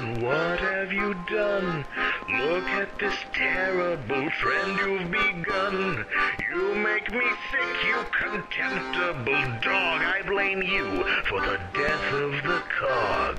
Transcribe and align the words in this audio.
son, 0.00 0.22
what 0.22 0.58
have 0.60 0.92
you 0.92 1.14
done? 1.30 1.84
Look 2.28 2.64
at 2.68 2.98
this 2.98 3.14
terrible 3.32 4.30
trend 4.40 4.78
you've 4.78 5.10
begun. 5.10 6.06
You 6.52 6.74
make 6.74 7.10
me 7.12 7.26
sick, 7.50 7.76
you 7.86 7.98
contemptible 8.12 9.42
dog. 9.62 10.02
I 10.02 10.22
blame 10.26 10.62
you 10.62 11.04
for 11.28 11.40
the 11.40 11.58
death 11.74 12.12
of 12.14 12.32
the 12.42 12.62
cog. 12.78 13.38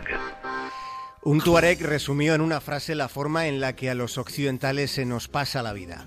Un 1.23 1.39
tuareg 1.39 1.81
resumió 1.81 2.33
en 2.33 2.41
una 2.41 2.59
frase 2.61 2.95
la 2.95 3.07
forma 3.07 3.47
en 3.47 3.59
la 3.59 3.75
que 3.75 3.89
a 3.91 3.95
los 3.95 4.17
occidentales 4.17 4.91
se 4.91 5.05
nos 5.05 5.27
pasa 5.27 5.61
la 5.61 5.73
vida. 5.73 6.05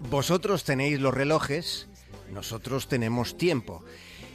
Vosotros 0.00 0.64
tenéis 0.64 1.00
los 1.00 1.14
relojes, 1.14 1.88
nosotros 2.32 2.88
tenemos 2.88 3.36
tiempo. 3.36 3.84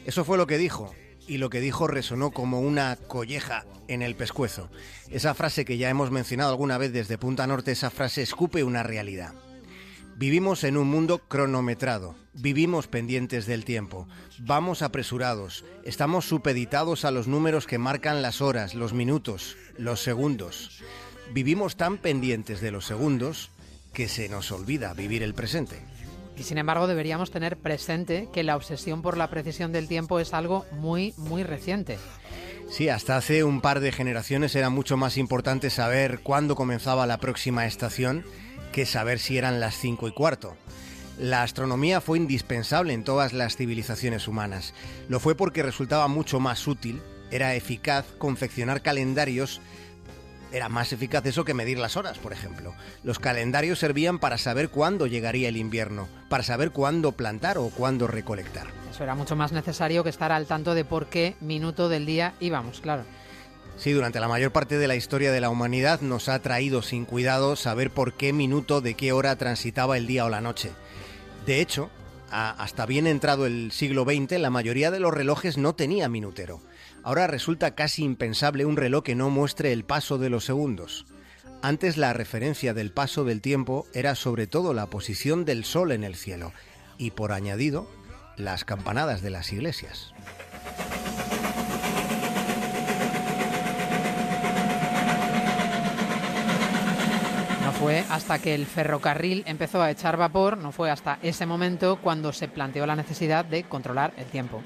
Eso 0.06 0.24
fue 0.24 0.38
lo 0.38 0.48
que 0.48 0.58
dijo, 0.58 0.94
y 1.28 1.38
lo 1.38 1.50
que 1.50 1.62
dijo 1.62 1.88
resonó 1.88 2.32
como 2.32 2.60
una 2.60 2.96
colleja 2.96 3.66
en 3.88 4.02
el 4.02 4.16
pescuezo. 4.16 4.70
Esa 5.10 5.34
frase 5.34 5.66
que 5.66 5.78
ya 5.78 5.90
hemos 5.90 6.12
mencionado 6.12 6.52
alguna 6.52 6.78
vez 6.78 6.94
desde 6.94 7.18
Punta 7.18 7.48
Norte, 7.48 7.72
esa 7.72 7.90
frase 7.90 8.22
escupe 8.22 8.64
una 8.64 8.84
realidad. 8.84 9.34
Vivimos 10.18 10.64
en 10.64 10.78
un 10.78 10.88
mundo 10.88 11.20
cronometrado, 11.28 12.16
vivimos 12.34 12.88
pendientes 12.88 13.48
del 13.48 13.66
tiempo, 13.66 14.08
vamos 14.40 14.82
apresurados, 14.82 15.66
estamos 15.84 16.26
supeditados 16.26 17.04
a 17.04 17.12
los 17.12 17.28
números 17.28 17.68
que 17.68 17.80
marcan 17.80 18.22
las 18.22 18.42
horas, 18.42 18.76
los 18.76 18.94
minutos, 18.94 19.58
los 19.78 20.02
segundos. 20.02 20.82
Vivimos 21.34 21.76
tan 21.76 21.98
pendientes 21.98 22.62
de 22.62 22.72
los 22.72 22.86
segundos 22.86 23.50
que 23.92 24.08
se 24.08 24.30
nos 24.30 24.54
olvida 24.54 24.94
vivir 24.94 25.22
el 25.22 25.34
presente. 25.34 25.82
Y 26.38 26.44
sin 26.44 26.58
embargo 26.58 26.88
deberíamos 26.88 27.32
tener 27.32 27.58
presente 27.58 28.28
que 28.34 28.44
la 28.44 28.56
obsesión 28.56 29.02
por 29.02 29.18
la 29.18 29.30
precisión 29.30 29.72
del 29.72 29.88
tiempo 29.88 30.20
es 30.20 30.34
algo 30.34 30.66
muy, 30.72 31.14
muy 31.18 31.44
reciente. 31.44 31.98
Sí, 32.70 32.90
hasta 32.90 33.16
hace 33.16 33.44
un 33.44 33.62
par 33.62 33.80
de 33.80 33.92
generaciones 33.92 34.56
era 34.56 34.70
mucho 34.70 34.98
más 34.98 35.18
importante 35.18 35.70
saber 35.70 36.20
cuándo 36.22 36.56
comenzaba 36.56 37.06
la 37.06 37.20
próxima 37.20 37.66
estación 37.66 38.26
que 38.72 38.86
saber 38.86 39.20
si 39.20 39.38
eran 39.38 39.60
las 39.60 39.78
cinco 39.78 40.08
y 40.08 40.12
cuarto. 40.12 40.58
La 41.18 41.44
astronomía 41.44 42.02
fue 42.02 42.18
indispensable 42.18 42.92
en 42.92 43.06
todas 43.06 43.32
las 43.32 43.56
civilizaciones 43.56 44.28
humanas. 44.28 44.74
Lo 45.08 45.22
fue 45.22 45.36
porque 45.36 45.64
resultaba 45.64 46.10
mucho 46.10 46.42
más 46.42 46.68
útil, 46.68 47.02
era 47.32 47.56
eficaz 47.56 48.06
confeccionar 48.18 48.82
calendarios 48.82 49.62
era 50.56 50.70
más 50.70 50.94
eficaz 50.94 51.26
eso 51.26 51.44
que 51.44 51.54
medir 51.54 51.78
las 51.78 51.98
horas, 51.98 52.18
por 52.18 52.32
ejemplo. 52.32 52.74
Los 53.04 53.20
calendarios 53.20 53.80
servían 53.80 54.20
para 54.20 54.38
saber 54.38 54.70
cuándo 54.70 55.06
llegaría 55.06 55.50
el 55.50 55.58
invierno, 55.58 56.08
para 56.30 56.44
saber 56.44 56.72
cuándo 56.72 57.12
plantar 57.12 57.58
o 57.58 57.70
cuándo 57.70 58.08
recolectar. 58.08 58.68
Eso 58.90 59.04
era 59.04 59.16
mucho 59.16 59.36
más 59.36 59.52
necesario 59.52 60.02
que 60.06 60.10
estar 60.10 60.32
al 60.32 60.46
tanto 60.46 60.74
de 60.74 60.86
por 60.86 61.08
qué 61.08 61.36
minuto 61.42 61.90
del 61.90 62.06
día 62.06 62.36
íbamos, 62.40 62.80
claro. 62.80 63.04
Sí, 63.78 63.92
durante 63.92 64.22
la 64.22 64.30
mayor 64.30 64.54
parte 64.54 64.78
de 64.78 64.88
la 64.88 64.96
historia 64.96 65.34
de 65.34 65.42
la 65.42 65.50
humanidad 65.50 66.00
nos 66.00 66.30
ha 66.30 66.40
traído 66.40 66.82
sin 66.82 67.04
cuidado 67.04 67.58
saber 67.58 67.92
por 67.92 68.14
qué 68.14 68.32
minuto 68.32 68.80
de 68.80 68.94
qué 68.94 69.12
hora 69.12 69.36
transitaba 69.36 69.98
el 69.98 70.08
día 70.08 70.24
o 70.24 70.30
la 70.30 70.40
noche. 70.40 70.72
De 71.46 71.60
hecho, 71.60 71.90
hasta 72.32 72.86
bien 72.86 73.08
entrado 73.08 73.46
el 73.46 73.74
siglo 73.74 74.06
XX, 74.06 74.40
la 74.40 74.50
mayoría 74.50 74.92
de 74.92 75.02
los 75.02 75.14
relojes 75.14 75.58
no 75.58 75.76
tenía 75.76 76.08
minutero. 76.08 76.62
Ahora 77.06 77.28
resulta 77.28 77.76
casi 77.76 78.04
impensable 78.04 78.66
un 78.66 78.78
reloj 78.78 79.04
que 79.04 79.14
no 79.14 79.30
muestre 79.30 79.72
el 79.72 79.86
paso 79.86 80.18
de 80.18 80.32
los 80.32 80.44
segundos. 80.44 81.06
Antes 81.62 81.98
la 81.98 82.14
referencia 82.14 82.74
del 82.74 82.92
paso 82.92 83.24
del 83.24 83.42
tiempo 83.42 83.86
era 83.94 84.16
sobre 84.16 84.48
todo 84.48 84.74
la 84.74 84.88
posición 84.88 85.46
del 85.46 85.66
sol 85.66 85.92
en 85.92 86.04
el 86.04 86.16
cielo 86.16 86.52
y 86.98 87.12
por 87.12 87.32
añadido 87.32 87.88
las 88.38 88.66
campanadas 88.66 89.22
de 89.22 89.30
las 89.30 89.54
iglesias. 89.54 90.16
fue 97.80 98.06
hasta 98.10 98.40
que 98.40 98.56
el 98.56 98.66
ferrocarril 98.66 99.44
empezó 99.46 99.82
a 99.82 99.92
echar 99.92 100.16
vapor, 100.16 100.58
no 100.58 100.72
fue 100.72 100.90
hasta 100.90 101.20
ese 101.22 101.46
momento 101.46 102.00
cuando 102.02 102.32
se 102.32 102.48
planteó 102.48 102.88
la 102.88 102.96
necesidad 102.96 103.44
de 103.44 103.66
controlar 103.66 104.14
el 104.18 104.26
tiempo. 104.26 104.64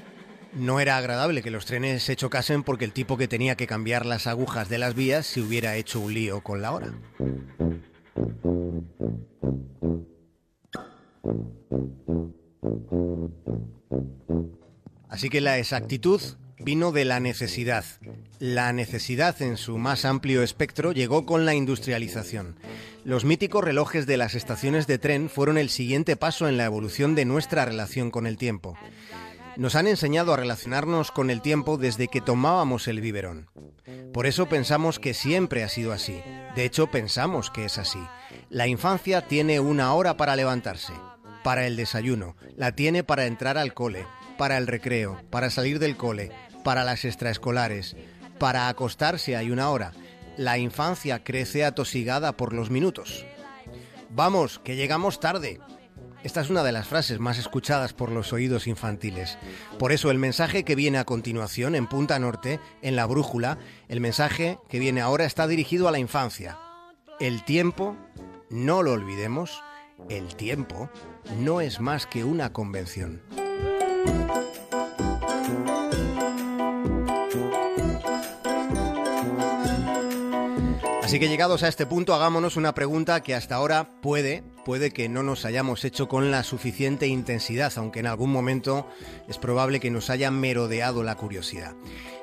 No 0.52 0.80
era 0.80 0.96
agradable 0.96 1.42
que 1.42 1.50
los 1.50 1.64
trenes 1.64 2.02
se 2.02 2.16
chocasen 2.16 2.62
porque 2.62 2.84
el 2.84 2.92
tipo 2.92 3.16
que 3.16 3.28
tenía 3.28 3.56
que 3.56 3.66
cambiar 3.66 4.04
las 4.04 4.26
agujas 4.26 4.68
de 4.68 4.78
las 4.78 4.94
vías 4.94 5.26
se 5.26 5.40
hubiera 5.40 5.76
hecho 5.76 6.00
un 6.00 6.12
lío 6.12 6.42
con 6.42 6.60
la 6.60 6.72
hora. 6.72 6.92
Así 15.08 15.28
que 15.28 15.40
la 15.40 15.58
exactitud 15.58 16.20
vino 16.58 16.92
de 16.92 17.04
la 17.04 17.20
necesidad. 17.20 17.84
La 18.38 18.72
necesidad 18.72 19.40
en 19.42 19.56
su 19.56 19.78
más 19.78 20.04
amplio 20.04 20.42
espectro 20.42 20.92
llegó 20.92 21.26
con 21.26 21.44
la 21.44 21.54
industrialización. 21.54 22.56
Los 23.04 23.24
míticos 23.24 23.64
relojes 23.64 24.06
de 24.06 24.16
las 24.16 24.34
estaciones 24.34 24.86
de 24.86 24.98
tren 24.98 25.28
fueron 25.30 25.58
el 25.58 25.70
siguiente 25.70 26.16
paso 26.16 26.48
en 26.48 26.56
la 26.56 26.64
evolución 26.64 27.14
de 27.14 27.24
nuestra 27.24 27.64
relación 27.64 28.10
con 28.10 28.26
el 28.26 28.36
tiempo. 28.36 28.76
Nos 29.56 29.74
han 29.74 29.86
enseñado 29.86 30.32
a 30.32 30.36
relacionarnos 30.36 31.10
con 31.10 31.30
el 31.30 31.42
tiempo 31.42 31.76
desde 31.76 32.08
que 32.08 32.20
tomábamos 32.20 32.88
el 32.88 33.00
biberón. 33.00 33.48
Por 34.12 34.26
eso 34.26 34.48
pensamos 34.48 34.98
que 34.98 35.14
siempre 35.14 35.62
ha 35.64 35.68
sido 35.68 35.92
así. 35.92 36.20
De 36.54 36.64
hecho, 36.64 36.88
pensamos 36.88 37.50
que 37.50 37.64
es 37.64 37.78
así. 37.78 38.00
La 38.48 38.66
infancia 38.66 39.22
tiene 39.22 39.60
una 39.60 39.94
hora 39.94 40.16
para 40.16 40.36
levantarse, 40.36 40.92
para 41.42 41.66
el 41.66 41.76
desayuno, 41.76 42.36
la 42.56 42.72
tiene 42.72 43.04
para 43.04 43.26
entrar 43.26 43.58
al 43.58 43.74
cole, 43.74 44.06
para 44.36 44.58
el 44.58 44.66
recreo, 44.66 45.20
para 45.30 45.50
salir 45.50 45.78
del 45.78 45.96
cole, 45.96 46.32
para 46.64 46.84
las 46.84 47.04
extraescolares, 47.04 47.96
para 48.38 48.68
acostarse 48.68 49.36
hay 49.36 49.50
una 49.50 49.70
hora. 49.70 49.92
La 50.36 50.58
infancia 50.58 51.22
crece 51.22 51.64
atosigada 51.64 52.32
por 52.36 52.54
los 52.54 52.70
minutos. 52.70 53.26
Vamos, 54.08 54.58
que 54.58 54.76
llegamos 54.76 55.20
tarde. 55.20 55.60
Esta 56.22 56.42
es 56.42 56.50
una 56.50 56.62
de 56.62 56.72
las 56.72 56.86
frases 56.86 57.18
más 57.18 57.38
escuchadas 57.38 57.94
por 57.94 58.12
los 58.12 58.34
oídos 58.34 58.66
infantiles. 58.66 59.38
Por 59.78 59.90
eso 59.90 60.10
el 60.10 60.18
mensaje 60.18 60.64
que 60.64 60.74
viene 60.74 60.98
a 60.98 61.04
continuación 61.04 61.74
en 61.74 61.86
Punta 61.86 62.18
Norte, 62.18 62.60
en 62.82 62.94
la 62.94 63.06
brújula, 63.06 63.58
el 63.88 64.00
mensaje 64.00 64.58
que 64.68 64.78
viene 64.78 65.00
ahora 65.00 65.24
está 65.24 65.46
dirigido 65.46 65.88
a 65.88 65.92
la 65.92 65.98
infancia. 65.98 66.58
El 67.20 67.42
tiempo, 67.44 67.96
no 68.50 68.82
lo 68.82 68.92
olvidemos, 68.92 69.62
el 70.10 70.36
tiempo 70.36 70.90
no 71.38 71.62
es 71.62 71.80
más 71.80 72.06
que 72.06 72.22
una 72.22 72.52
convención. 72.52 73.22
Así 81.10 81.18
que 81.18 81.28
llegados 81.28 81.64
a 81.64 81.68
este 81.68 81.86
punto, 81.86 82.14
hagámonos 82.14 82.56
una 82.56 82.72
pregunta 82.72 83.20
que 83.20 83.34
hasta 83.34 83.56
ahora 83.56 83.88
puede, 84.00 84.44
puede 84.64 84.92
que 84.92 85.08
no 85.08 85.24
nos 85.24 85.44
hayamos 85.44 85.84
hecho 85.84 86.06
con 86.06 86.30
la 86.30 86.44
suficiente 86.44 87.08
intensidad, 87.08 87.72
aunque 87.74 87.98
en 87.98 88.06
algún 88.06 88.30
momento 88.30 88.86
es 89.26 89.36
probable 89.36 89.80
que 89.80 89.90
nos 89.90 90.08
haya 90.08 90.30
merodeado 90.30 91.02
la 91.02 91.16
curiosidad. 91.16 91.74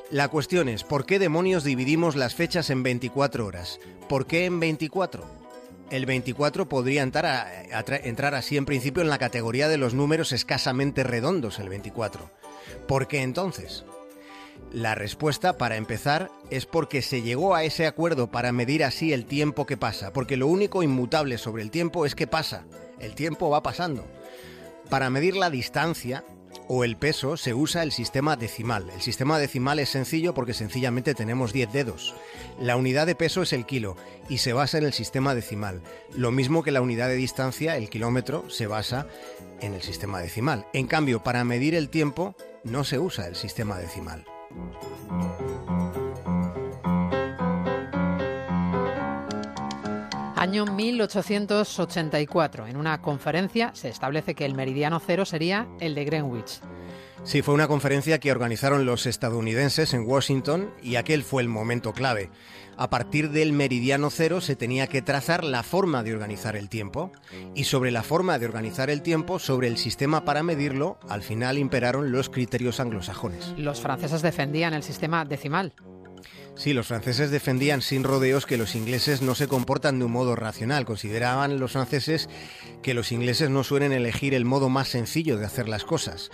La 0.09 0.29
cuestión 0.29 0.69
es, 0.69 0.85
¿por 0.85 1.05
qué 1.05 1.19
demonios 1.19 1.65
dividimos 1.65 2.15
las 2.15 2.33
fechas 2.33 2.69
en 2.69 2.81
24 2.81 3.45
horas? 3.45 3.81
¿Por 4.07 4.25
qué 4.25 4.45
en 4.45 4.61
24? 4.61 5.25
El 5.91 6.05
24 6.05 6.69
podría 6.69 7.03
entrar, 7.03 7.45
entrar 8.05 8.35
así 8.35 8.55
en 8.55 8.65
principio 8.65 9.03
en 9.03 9.09
la 9.09 9.17
categoría 9.17 9.67
de 9.67 9.77
los 9.77 9.95
números 9.95 10.31
escasamente 10.31 11.03
redondos, 11.03 11.59
el 11.59 11.67
24. 11.67 12.31
¿Por 12.87 13.09
qué 13.09 13.21
entonces? 13.21 13.83
La 14.71 14.95
respuesta, 14.95 15.57
para 15.57 15.77
empezar, 15.77 16.29
es 16.49 16.65
porque 16.65 17.01
se 17.01 17.21
llegó 17.21 17.55
a 17.55 17.63
ese 17.63 17.87
acuerdo 17.87 18.29
para 18.29 18.51
medir 18.51 18.83
así 18.83 19.13
el 19.13 19.25
tiempo 19.25 19.65
que 19.65 19.77
pasa, 19.77 20.11
porque 20.11 20.37
lo 20.37 20.47
único 20.47 20.83
inmutable 20.83 21.37
sobre 21.37 21.63
el 21.63 21.71
tiempo 21.71 22.05
es 22.05 22.15
que 22.15 22.27
pasa, 22.27 22.65
el 22.99 23.15
tiempo 23.15 23.49
va 23.49 23.63
pasando. 23.63 24.05
Para 24.89 25.09
medir 25.09 25.35
la 25.35 25.49
distancia 25.49 26.23
o 26.67 26.83
el 26.83 26.97
peso 26.97 27.37
se 27.37 27.53
usa 27.53 27.83
el 27.83 27.91
sistema 27.91 28.35
decimal. 28.35 28.89
El 28.93 29.01
sistema 29.01 29.39
decimal 29.39 29.79
es 29.79 29.89
sencillo 29.89 30.33
porque 30.33 30.53
sencillamente 30.53 31.13
tenemos 31.13 31.53
10 31.53 31.71
dedos. 31.71 32.15
La 32.59 32.75
unidad 32.75 33.07
de 33.07 33.15
peso 33.15 33.41
es 33.41 33.53
el 33.53 33.65
kilo 33.65 33.95
y 34.29 34.39
se 34.39 34.53
basa 34.53 34.77
en 34.77 34.85
el 34.85 34.93
sistema 34.93 35.35
decimal. 35.35 35.81
Lo 36.13 36.31
mismo 36.31 36.63
que 36.63 36.71
la 36.71 36.81
unidad 36.81 37.07
de 37.07 37.15
distancia, 37.15 37.77
el 37.77 37.89
kilómetro, 37.89 38.49
se 38.49 38.67
basa 38.67 39.07
en 39.61 39.73
el 39.73 39.81
sistema 39.81 40.19
decimal. 40.19 40.65
En 40.73 40.87
cambio, 40.87 41.23
para 41.23 41.43
medir 41.43 41.75
el 41.75 41.89
tiempo 41.89 42.35
no 42.63 42.83
se 42.83 42.99
usa 42.99 43.27
el 43.27 43.35
sistema 43.35 43.77
decimal. 43.77 44.25
Año 50.35 50.65
1884. 50.65 52.67
En 52.67 52.77
una 52.77 53.01
conferencia 53.01 53.71
se 53.73 53.89
establece 53.89 54.35
que 54.35 54.45
el 54.45 54.53
meridiano 54.53 54.99
cero 54.99 55.25
sería 55.25 55.67
el 55.79 55.95
de 55.95 56.05
Greenwich. 56.05 56.61
Sí, 57.23 57.41
fue 57.41 57.53
una 57.53 57.67
conferencia 57.67 58.19
que 58.19 58.31
organizaron 58.31 58.85
los 58.85 59.05
estadounidenses 59.05 59.93
en 59.93 60.07
Washington 60.07 60.71
y 60.81 60.95
aquel 60.95 61.23
fue 61.23 61.41
el 61.41 61.49
momento 61.49 61.93
clave. 61.93 62.29
A 62.77 62.89
partir 62.89 63.31
del 63.31 63.53
meridiano 63.53 64.11
cero 64.11 64.39
se 64.39 64.55
tenía 64.55 64.85
que 64.87 65.01
trazar 65.01 65.43
la 65.43 65.63
forma 65.63 66.03
de 66.03 66.13
organizar 66.13 66.55
el 66.55 66.69
tiempo 66.69 67.11
y 67.55 67.63
sobre 67.63 67.89
la 67.89 68.03
forma 68.03 68.37
de 68.37 68.45
organizar 68.45 68.91
el 68.91 69.01
tiempo, 69.01 69.39
sobre 69.39 69.67
el 69.67 69.77
sistema 69.77 70.25
para 70.25 70.43
medirlo, 70.43 70.99
al 71.09 71.23
final 71.23 71.57
imperaron 71.57 72.11
los 72.11 72.29
criterios 72.29 72.79
anglosajones. 72.79 73.55
Los 73.57 73.81
franceses 73.81 74.21
defendían 74.21 74.75
el 74.75 74.83
sistema 74.83 75.25
decimal. 75.25 75.73
Sí, 76.57 76.73
los 76.73 76.87
franceses 76.87 77.29
defendían 77.29 77.83
sin 77.83 78.03
rodeos 78.03 78.47
que 78.47 78.57
los 78.57 78.73
ingleses 78.73 79.21
no 79.21 79.35
se 79.35 79.47
comportan 79.47 79.99
de 79.99 80.05
un 80.05 80.11
modo 80.11 80.35
racional. 80.35 80.85
Consideraban 80.85 81.59
los 81.59 81.73
franceses 81.73 82.29
que 82.81 82.95
los 82.95 83.11
ingleses 83.11 83.51
no 83.51 83.63
suelen 83.63 83.91
elegir 83.91 84.33
el 84.33 84.43
modo 84.43 84.67
más 84.67 84.87
sencillo 84.87 85.37
de 85.37 85.45
hacer 85.45 85.69
las 85.69 85.83
cosas. 85.83 86.31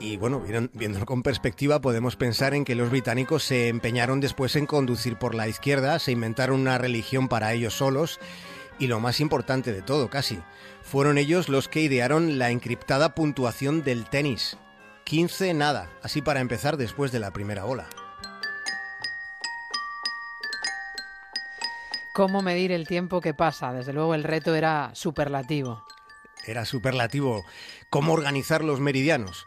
Y 0.00 0.16
bueno, 0.16 0.42
viéndolo 0.72 1.06
con 1.06 1.22
perspectiva, 1.22 1.80
podemos 1.80 2.14
pensar 2.14 2.54
en 2.54 2.64
que 2.64 2.76
los 2.76 2.90
británicos 2.90 3.42
se 3.42 3.68
empeñaron 3.68 4.20
después 4.20 4.54
en 4.54 4.66
conducir 4.66 5.16
por 5.16 5.34
la 5.34 5.48
izquierda, 5.48 5.98
se 5.98 6.12
inventaron 6.12 6.60
una 6.60 6.78
religión 6.78 7.28
para 7.28 7.52
ellos 7.52 7.74
solos 7.74 8.20
y 8.78 8.86
lo 8.86 9.00
más 9.00 9.18
importante 9.18 9.72
de 9.72 9.82
todo, 9.82 10.08
casi, 10.08 10.38
fueron 10.82 11.18
ellos 11.18 11.48
los 11.48 11.66
que 11.66 11.80
idearon 11.80 12.38
la 12.38 12.50
encriptada 12.50 13.14
puntuación 13.14 13.82
del 13.82 14.08
tenis. 14.08 14.56
15 15.02 15.52
nada, 15.54 15.90
así 16.02 16.22
para 16.22 16.40
empezar 16.40 16.76
después 16.76 17.10
de 17.10 17.18
la 17.18 17.32
primera 17.32 17.64
ola. 17.64 17.88
¿Cómo 22.12 22.42
medir 22.42 22.72
el 22.72 22.86
tiempo 22.86 23.20
que 23.20 23.34
pasa? 23.34 23.72
Desde 23.72 23.92
luego 23.92 24.14
el 24.14 24.24
reto 24.24 24.54
era 24.54 24.90
superlativo. 24.92 25.84
Era 26.44 26.64
superlativo. 26.64 27.44
¿Cómo 27.90 28.12
organizar 28.12 28.62
los 28.62 28.80
meridianos? 28.80 29.46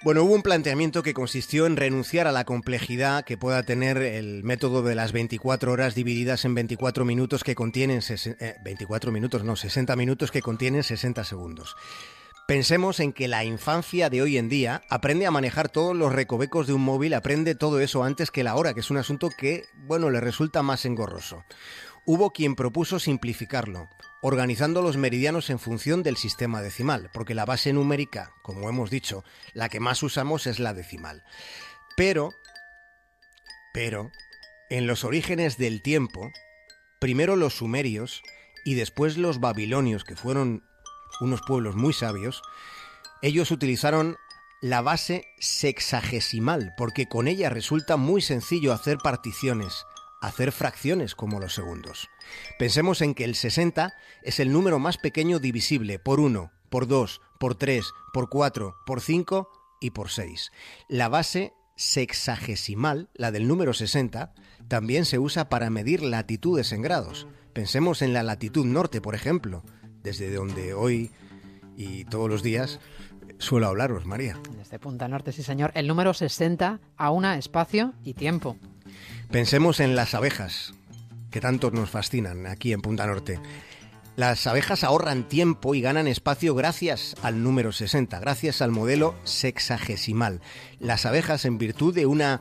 Bueno, 0.00 0.22
hubo 0.22 0.34
un 0.34 0.42
planteamiento 0.42 1.02
que 1.02 1.12
consistió 1.12 1.66
en 1.66 1.76
renunciar 1.76 2.28
a 2.28 2.32
la 2.32 2.44
complejidad 2.44 3.24
que 3.24 3.36
pueda 3.36 3.64
tener 3.64 3.96
el 3.96 4.44
método 4.44 4.82
de 4.82 4.94
las 4.94 5.10
24 5.10 5.72
horas 5.72 5.96
divididas 5.96 6.44
en 6.44 6.54
24 6.54 7.04
minutos 7.04 7.42
que 7.42 7.56
contienen 7.56 8.00
24 8.62 9.10
eh, 9.10 9.12
minutos, 9.12 9.42
no, 9.42 9.56
60 9.56 9.96
minutos 9.96 10.30
que 10.30 10.40
contienen 10.40 10.84
60 10.84 11.24
segundos. 11.24 11.74
Pensemos 12.46 13.00
en 13.00 13.12
que 13.12 13.26
la 13.26 13.44
infancia 13.44 14.08
de 14.08 14.22
hoy 14.22 14.38
en 14.38 14.48
día 14.48 14.82
aprende 14.88 15.26
a 15.26 15.32
manejar 15.32 15.68
todos 15.68 15.96
los 15.96 16.12
recovecos 16.12 16.68
de 16.68 16.74
un 16.74 16.82
móvil, 16.82 17.12
aprende 17.14 17.56
todo 17.56 17.80
eso 17.80 18.04
antes 18.04 18.30
que 18.30 18.44
la 18.44 18.54
hora, 18.54 18.74
que 18.74 18.80
es 18.80 18.90
un 18.92 18.98
asunto 18.98 19.30
que, 19.36 19.64
bueno, 19.88 20.10
le 20.10 20.20
resulta 20.20 20.62
más 20.62 20.84
engorroso. 20.84 21.44
Hubo 22.06 22.30
quien 22.30 22.54
propuso 22.54 23.00
simplificarlo, 23.00 23.88
organizando 24.20 24.82
los 24.82 24.96
meridianos 24.96 25.50
en 25.50 25.58
función 25.58 26.02
del 26.02 26.16
sistema 26.16 26.60
decimal, 26.60 27.10
porque 27.12 27.34
la 27.34 27.44
base 27.44 27.72
numérica, 27.72 28.32
como 28.42 28.68
hemos 28.68 28.90
dicho, 28.90 29.24
la 29.52 29.68
que 29.68 29.80
más 29.80 30.02
usamos 30.02 30.46
es 30.46 30.58
la 30.58 30.74
decimal. 30.74 31.24
Pero, 31.96 32.32
pero, 33.72 34.10
en 34.70 34.86
los 34.86 35.04
orígenes 35.04 35.56
del 35.56 35.82
tiempo, 35.82 36.30
primero 37.00 37.36
los 37.36 37.54
sumerios 37.54 38.22
y 38.64 38.74
después 38.74 39.16
los 39.16 39.40
babilonios, 39.40 40.04
que 40.04 40.16
fueron 40.16 40.64
unos 41.20 41.40
pueblos 41.42 41.76
muy 41.76 41.92
sabios, 41.92 42.42
ellos 43.22 43.50
utilizaron 43.50 44.16
la 44.60 44.82
base 44.82 45.26
sexagesimal, 45.38 46.74
porque 46.76 47.06
con 47.06 47.28
ella 47.28 47.50
resulta 47.50 47.96
muy 47.96 48.20
sencillo 48.20 48.72
hacer 48.72 48.98
particiones, 48.98 49.84
hacer 50.20 50.52
fracciones 50.52 51.14
como 51.14 51.40
los 51.40 51.54
segundos. 51.54 52.08
Pensemos 52.58 53.00
en 53.02 53.14
que 53.14 53.24
el 53.24 53.34
60 53.34 53.94
es 54.22 54.40
el 54.40 54.52
número 54.52 54.78
más 54.78 54.98
pequeño 54.98 55.38
divisible 55.38 55.98
por 55.98 56.20
1, 56.20 56.50
por 56.68 56.86
2, 56.86 57.20
por 57.38 57.54
3, 57.54 57.84
por 58.12 58.28
4, 58.28 58.76
por 58.86 59.00
5 59.00 59.48
y 59.80 59.90
por 59.90 60.10
6. 60.10 60.50
La 60.88 61.08
base 61.08 61.52
sexagesimal, 61.76 63.08
la 63.14 63.30
del 63.30 63.46
número 63.46 63.72
60, 63.72 64.34
también 64.66 65.04
se 65.04 65.18
usa 65.18 65.48
para 65.48 65.70
medir 65.70 66.02
latitudes 66.02 66.72
en 66.72 66.82
grados. 66.82 67.26
Pensemos 67.52 68.02
en 68.02 68.12
la 68.12 68.22
latitud 68.22 68.66
norte, 68.66 69.00
por 69.00 69.14
ejemplo, 69.14 69.62
desde 70.02 70.32
donde 70.34 70.74
hoy 70.74 71.10
y 71.76 72.04
todos 72.06 72.28
los 72.28 72.42
días 72.42 72.80
suelo 73.38 73.68
hablaros, 73.68 74.04
María. 74.04 74.38
Desde 74.56 74.78
Punta 74.78 75.08
Norte, 75.08 75.32
sí 75.32 75.42
señor. 75.42 75.70
El 75.74 75.86
número 75.86 76.12
60 76.12 76.80
aúna 76.96 77.38
espacio 77.38 77.94
y 78.02 78.14
tiempo. 78.14 78.56
Pensemos 79.30 79.80
en 79.80 79.94
las 79.94 80.14
abejas, 80.14 80.72
que 81.30 81.42
tanto 81.42 81.70
nos 81.70 81.90
fascinan 81.90 82.46
aquí 82.46 82.72
en 82.72 82.80
Punta 82.80 83.06
Norte. 83.06 83.38
Las 84.16 84.46
abejas 84.46 84.84
ahorran 84.84 85.28
tiempo 85.28 85.74
y 85.74 85.82
ganan 85.82 86.08
espacio 86.08 86.54
gracias 86.54 87.14
al 87.22 87.42
número 87.42 87.70
60, 87.72 88.20
gracias 88.20 88.62
al 88.62 88.70
modelo 88.70 89.14
sexagesimal. 89.24 90.40
Las 90.80 91.04
abejas, 91.04 91.44
en 91.44 91.58
virtud 91.58 91.94
de 91.94 92.06
una, 92.06 92.40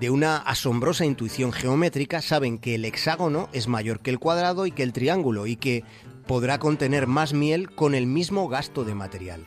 de 0.00 0.10
una 0.10 0.38
asombrosa 0.38 1.04
intuición 1.04 1.52
geométrica, 1.52 2.20
saben 2.20 2.58
que 2.58 2.74
el 2.74 2.84
hexágono 2.84 3.48
es 3.52 3.68
mayor 3.68 4.00
que 4.00 4.10
el 4.10 4.18
cuadrado 4.18 4.66
y 4.66 4.72
que 4.72 4.82
el 4.82 4.92
triángulo 4.92 5.46
y 5.46 5.54
que 5.54 5.84
podrá 6.26 6.58
contener 6.58 7.06
más 7.06 7.32
miel 7.32 7.70
con 7.70 7.94
el 7.94 8.08
mismo 8.08 8.48
gasto 8.48 8.84
de 8.84 8.96
material. 8.96 9.46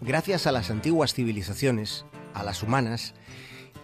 Gracias 0.00 0.46
a 0.46 0.52
las 0.52 0.70
antiguas 0.70 1.14
civilizaciones, 1.14 2.06
a 2.32 2.44
las 2.44 2.62
humanas, 2.62 3.12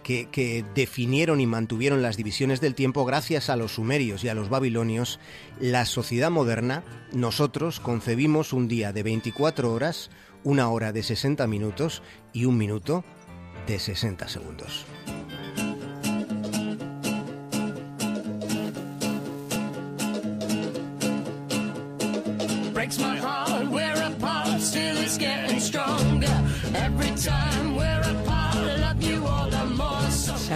que, 0.02 0.64
definieron 0.74 1.40
y 1.40 1.46
mantuvieron 1.46 2.02
las 2.02 2.16
divisiones 2.16 2.60
del 2.60 2.74
tiempo 2.74 3.04
gracias 3.04 3.50
a 3.50 3.56
los 3.56 3.72
sumerios 3.72 4.24
y 4.24 4.28
a 4.28 4.34
los 4.34 4.48
babilonios, 4.48 5.20
la 5.60 5.84
sociedad 5.84 6.30
moderna, 6.30 6.82
nosotros 7.12 7.80
concebimos 7.80 8.52
un 8.52 8.68
día 8.68 8.92
de 8.92 9.02
24 9.02 9.72
horas, 9.72 10.10
una 10.44 10.70
hora 10.70 10.92
de 10.92 11.02
60 11.02 11.46
minutos 11.46 12.02
y 12.32 12.46
un 12.46 12.56
minuto 12.56 13.04
de 13.66 13.78
60 13.78 14.28
segundos. 14.28 14.86
Se 24.58 24.88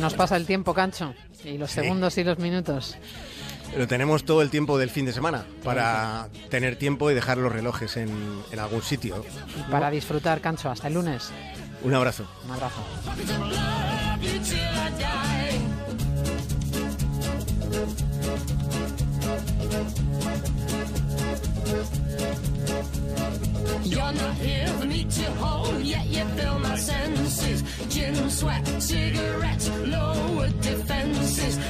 nos 0.03 0.15
pasa 0.15 0.37
el 0.37 0.47
tiempo, 0.47 0.75
Cancho, 0.75 1.15
y 1.45 1.57
los 1.57 1.71
segundos 1.71 2.19
y 2.19 2.25
los 2.25 2.39
minutos. 2.39 2.97
Pero 3.73 3.89
tenemos 3.89 4.25
todo 4.25 4.43
el 4.43 4.51
tiempo 4.51 4.77
del 4.77 4.91
fin 4.91 5.07
de 5.07 5.13
semana 5.13 5.47
para 5.65 6.29
tener 6.51 6.77
tiempo 6.77 7.11
y 7.11 7.15
dejar 7.15 7.39
los 7.39 7.51
relojes 7.51 7.97
en, 7.97 8.11
algún 8.59 8.83
sitio. 8.83 9.25
Y 9.59 9.71
para 9.71 9.91
disfrutar, 9.91 10.41
Cancho. 10.41 10.71
Hasta 10.71 10.89
el 10.89 10.95
lunes. 10.95 11.31
Un 11.83 11.95
abrazo. 11.95 12.27
Un 12.45 12.51
abrazo. 12.51 12.83
You're 23.85 24.13
not 24.13 24.35
here 24.37 24.67
for 24.79 24.87
me 24.87 25.05
to 25.05 25.31
hold, 25.33 25.83
yet 25.83 26.07
you 26.07 26.25
fill 26.37 26.59
my 26.61 26.77
senses. 26.77 27.63
Gin, 27.89 28.31
sweat, 28.31 28.65
cigarettes, 28.81 29.12
promises. 31.35 31.63